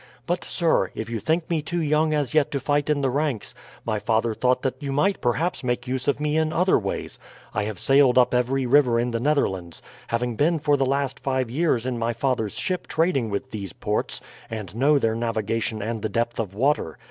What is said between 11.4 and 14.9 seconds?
years in my father's ship trading with these ports, and